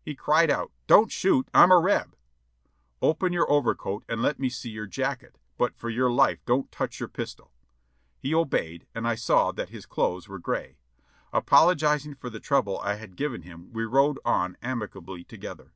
He 0.00 0.14
cried 0.14 0.48
out, 0.48 0.70
"Don't 0.86 1.10
shoot, 1.10 1.48
I'm 1.52 1.72
a 1.72 1.80
Reb!" 1.80 2.14
"Open 3.02 3.32
your 3.32 3.50
overcoat 3.50 4.04
and 4.08 4.22
let 4.22 4.38
me 4.38 4.48
see 4.48 4.70
your 4.70 4.86
jacket; 4.86 5.40
but 5.58 5.74
for 5.76 5.90
your 5.90 6.08
life 6.08 6.38
don't 6.44 6.70
touch 6.70 7.00
your 7.00 7.08
pistol." 7.08 7.52
He 8.16 8.32
obeyed, 8.32 8.86
and 8.94 9.08
I 9.08 9.16
saw 9.16 9.50
that 9.50 9.70
his 9.70 9.84
clothes 9.84 10.28
were 10.28 10.38
gray. 10.38 10.76
Apologizing 11.32 12.14
for 12.14 12.30
the 12.30 12.38
trouble 12.38 12.78
I 12.78 12.94
had 12.94 13.16
given 13.16 13.42
him 13.42 13.72
we 13.72 13.82
rode 13.84 14.20
on 14.24 14.56
amicably 14.62 15.24
together. 15.24 15.72